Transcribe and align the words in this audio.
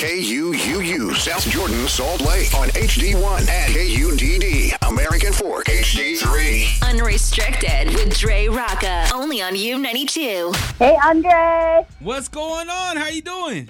KUUU, 0.00 1.14
South 1.14 1.46
Jordan, 1.50 1.86
Salt 1.86 2.22
Lake 2.22 2.54
on 2.54 2.68
HD1 2.68 3.46
and 3.46 3.74
KUDD, 3.74 4.88
American 4.88 5.30
Fork 5.30 5.66
HD3. 5.66 6.88
Unrestricted 6.88 7.94
with 7.94 8.16
Dre 8.16 8.48
Rocca. 8.48 9.10
Only 9.14 9.42
on 9.42 9.52
U92. 9.52 10.56
Hey, 10.78 10.96
Andre. 11.04 11.86
What's 11.98 12.28
going 12.28 12.70
on? 12.70 12.96
How 12.96 13.08
you 13.08 13.20
doing? 13.20 13.68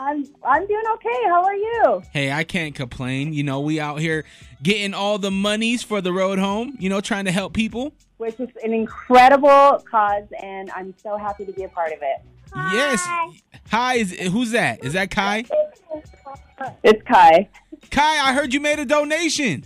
I'm 0.00 0.26
I'm 0.42 0.66
doing 0.66 0.84
okay. 0.94 1.22
How 1.26 1.44
are 1.44 1.54
you? 1.54 2.02
Hey, 2.12 2.32
I 2.32 2.42
can't 2.42 2.74
complain. 2.74 3.32
You 3.32 3.44
know, 3.44 3.60
we 3.60 3.78
out 3.78 4.00
here 4.00 4.24
getting 4.60 4.92
all 4.92 5.18
the 5.18 5.30
monies 5.30 5.84
for 5.84 6.00
the 6.00 6.12
road 6.12 6.40
home, 6.40 6.74
you 6.80 6.88
know, 6.88 7.00
trying 7.00 7.26
to 7.26 7.32
help 7.32 7.52
people. 7.52 7.92
Which 8.16 8.40
is 8.40 8.48
an 8.64 8.74
incredible 8.74 9.84
cause, 9.88 10.26
and 10.42 10.68
I'm 10.74 10.94
so 11.00 11.16
happy 11.16 11.44
to 11.44 11.52
be 11.52 11.62
a 11.62 11.68
part 11.68 11.92
of 11.92 11.98
it. 12.02 12.22
Yes. 12.54 13.06
Hi, 13.70 13.94
is, 13.94 14.12
who's 14.12 14.52
that? 14.52 14.84
Is 14.84 14.92
that 14.94 15.10
Kai? 15.10 15.44
It's 16.82 17.02
Kai. 17.02 17.48
Kai, 17.90 18.28
I 18.28 18.32
heard 18.32 18.54
you 18.54 18.60
made 18.60 18.78
a 18.78 18.84
donation. 18.84 19.64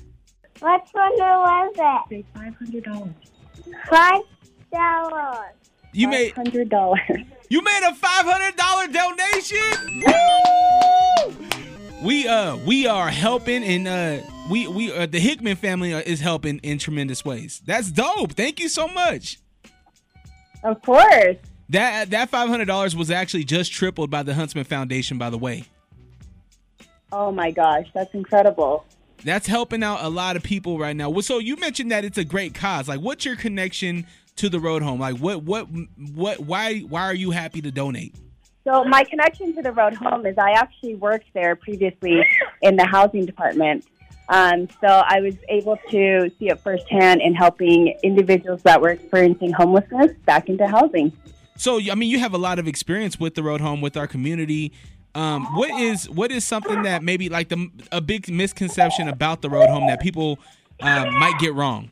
What 0.60 0.86
one 0.92 1.12
was 1.16 2.04
it? 2.10 2.26
Five 2.34 2.54
hundred 2.54 2.84
dollars. 2.84 3.12
Five 3.88 4.22
dollars. 4.72 5.54
You 5.92 6.08
made 6.08 6.32
hundred 6.32 6.68
dollars. 6.68 7.00
you 7.48 7.62
made 7.62 7.88
a 7.88 7.94
five 7.94 8.26
hundred 8.26 8.56
dollar 8.56 8.86
donation. 8.88 10.02
Woo! 10.06 11.46
We 12.02 12.28
uh 12.28 12.56
we 12.66 12.86
are 12.86 13.08
helping 13.08 13.64
and 13.64 13.88
uh 13.88 14.18
we 14.50 14.66
we 14.68 14.92
uh, 14.92 15.06
the 15.06 15.18
Hickman 15.18 15.56
family 15.56 15.94
uh, 15.94 16.00
is 16.00 16.20
helping 16.20 16.58
in 16.58 16.78
tremendous 16.78 17.24
ways. 17.24 17.62
That's 17.64 17.90
dope. 17.90 18.32
Thank 18.32 18.60
you 18.60 18.68
so 18.68 18.86
much. 18.88 19.38
Of 20.62 20.82
course. 20.82 21.36
That 21.70 22.10
that 22.10 22.28
five 22.30 22.48
hundred 22.48 22.66
dollars 22.66 22.94
was 22.96 23.10
actually 23.10 23.44
just 23.44 23.72
tripled 23.72 24.10
by 24.10 24.22
the 24.22 24.34
Huntsman 24.34 24.64
Foundation. 24.64 25.18
By 25.18 25.30
the 25.30 25.38
way, 25.38 25.64
Oh 27.12 27.30
my 27.32 27.50
gosh, 27.50 27.86
that's 27.94 28.12
incredible. 28.14 28.84
that's 29.24 29.46
helping 29.46 29.82
out 29.82 30.02
a 30.02 30.08
lot 30.08 30.36
of 30.36 30.42
people 30.42 30.78
right 30.78 30.96
now. 30.96 31.12
So 31.20 31.38
you 31.38 31.56
mentioned 31.56 31.92
that 31.92 32.04
it's 32.04 32.18
a 32.18 32.24
great 32.24 32.54
cause. 32.54 32.88
Like, 32.88 33.00
what's 33.00 33.24
your 33.24 33.36
connection 33.36 34.06
to 34.36 34.48
the 34.48 34.58
Road 34.60 34.82
Home? 34.82 35.00
Like, 35.00 35.18
what 35.18 35.42
what 35.42 35.68
what? 36.14 36.40
Why 36.40 36.80
why 36.80 37.02
are 37.02 37.14
you 37.14 37.30
happy 37.30 37.60
to 37.62 37.70
donate? 37.70 38.14
So 38.64 38.84
my 38.84 39.04
connection 39.04 39.54
to 39.54 39.62
the 39.62 39.72
road 39.72 39.94
home 39.94 40.26
is 40.26 40.36
I 40.36 40.50
actually 40.50 40.94
worked 40.96 41.32
there 41.32 41.56
previously 41.56 42.22
in 42.60 42.76
the 42.76 42.84
housing 42.84 43.24
department. 43.24 43.86
Um, 44.28 44.68
so 44.82 44.86
I 44.86 45.20
was 45.20 45.34
able 45.48 45.78
to 45.90 46.30
see 46.38 46.48
it 46.50 46.60
firsthand 46.60 47.22
in 47.22 47.34
helping 47.34 47.96
individuals 48.04 48.62
that 48.62 48.80
were 48.82 48.90
experiencing 48.90 49.52
homelessness 49.52 50.12
back 50.26 50.48
into 50.50 50.68
housing. 50.68 51.10
So 51.60 51.78
I 51.78 51.94
mean, 51.94 52.08
you 52.08 52.18
have 52.20 52.32
a 52.32 52.38
lot 52.38 52.58
of 52.58 52.66
experience 52.66 53.20
with 53.20 53.34
the 53.34 53.42
Road 53.42 53.60
Home 53.60 53.82
with 53.82 53.94
our 53.94 54.06
community. 54.06 54.72
Um, 55.14 55.44
what 55.54 55.78
is 55.78 56.08
what 56.08 56.32
is 56.32 56.42
something 56.42 56.84
that 56.84 57.02
maybe 57.02 57.28
like 57.28 57.50
the 57.50 57.68
a 57.92 58.00
big 58.00 58.30
misconception 58.30 59.08
about 59.08 59.42
the 59.42 59.50
Road 59.50 59.68
Home 59.68 59.86
that 59.88 60.00
people 60.00 60.38
um, 60.80 61.12
might 61.18 61.38
get 61.38 61.52
wrong? 61.52 61.90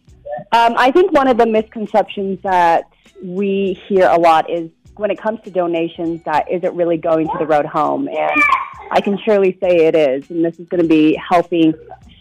Um, 0.53 0.75
I 0.79 0.91
think 0.91 1.13
one 1.13 1.29
of 1.29 1.37
the 1.37 1.45
misconceptions 1.45 2.41
that 2.45 2.85
we 3.23 3.79
hear 3.87 4.09
a 4.09 4.19
lot 4.19 4.49
is 4.49 4.71
when 4.97 5.11
it 5.11 5.21
comes 5.21 5.41
to 5.43 5.51
donations, 5.51 6.23
that 6.25 6.51
is 6.51 6.65
it 6.65 6.73
really 6.73 6.97
going 6.97 7.27
to 7.27 7.37
the 7.39 7.47
road 7.47 7.67
home? 7.67 8.09
And 8.09 8.43
I 8.91 9.03
can 9.03 9.19
surely 9.19 9.59
say 9.61 9.85
it 9.85 9.95
is. 9.95 10.31
And 10.31 10.43
this 10.43 10.59
is 10.59 10.67
going 10.69 10.83
to 10.83 10.89
be 10.89 11.15
helping 11.17 11.75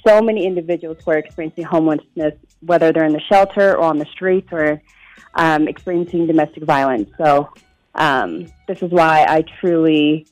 so 0.05 0.21
many 0.21 0.45
individuals 0.45 0.97
who 1.05 1.11
are 1.11 1.17
experiencing 1.17 1.63
homelessness, 1.63 2.33
whether 2.59 2.91
they're 2.91 3.05
in 3.05 3.13
the 3.13 3.21
shelter 3.21 3.77
or 3.77 3.83
on 3.83 3.99
the 3.99 4.05
streets 4.07 4.49
or 4.51 4.81
um, 5.35 5.67
experiencing 5.67 6.27
domestic 6.27 6.63
violence. 6.63 7.09
So 7.17 7.49
um, 7.95 8.47
this 8.67 8.81
is 8.81 8.91
why 8.91 9.25
I 9.27 9.43
truly 9.59 10.27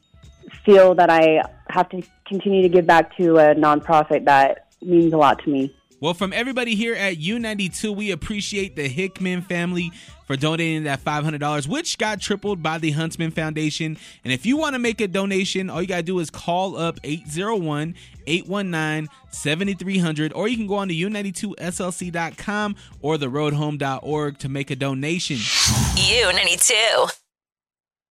feel 0.63 0.95
that 0.95 1.09
I 1.09 1.43
have 1.69 1.89
to 1.89 2.01
continue 2.25 2.61
to 2.61 2.69
give 2.69 2.85
back 2.85 3.15
to 3.17 3.37
a 3.37 3.55
nonprofit 3.55 4.25
that 4.25 4.67
means 4.81 5.13
a 5.13 5.17
lot 5.17 5.43
to 5.43 5.49
me. 5.49 5.75
Well, 5.99 6.13
from 6.13 6.33
everybody 6.33 6.75
here 6.75 6.93
at 6.93 7.17
U92, 7.17 7.95
we 7.95 8.11
appreciate 8.11 8.75
the 8.75 8.87
Hickman 8.87 9.41
family 9.41 9.91
for 10.27 10.35
donating 10.35 10.83
that 10.83 11.03
$500, 11.03 11.67
which 11.67 11.97
got 11.97 12.19
tripled 12.19 12.61
by 12.61 12.77
the 12.77 12.91
Huntsman 12.91 13.31
Foundation. 13.31 13.97
And 14.23 14.33
if 14.33 14.45
you 14.45 14.57
want 14.57 14.73
to 14.73 14.79
make 14.79 14.99
a 14.99 15.07
donation, 15.07 15.69
all 15.69 15.81
you 15.81 15.87
got 15.87 15.97
to 15.97 16.03
do 16.03 16.19
is 16.19 16.29
call 16.29 16.77
up 16.77 16.99
801 17.03 17.95
819 18.27 19.09
7300, 19.31 20.33
or 20.33 20.47
you 20.47 20.57
can 20.57 20.67
go 20.67 20.75
on 20.75 20.87
to 20.89 20.93
u92slc.com 20.93 22.75
or 23.01 23.17
theroadhome.org 23.17 24.37
to 24.39 24.49
make 24.49 24.71
a 24.71 24.75
donation. 24.75 25.37
U92. 25.37 27.24